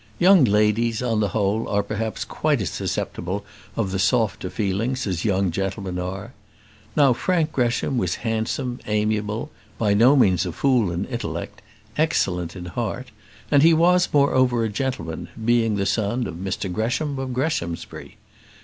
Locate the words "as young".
5.05-5.51